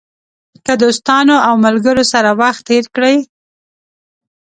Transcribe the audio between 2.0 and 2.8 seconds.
سره وخت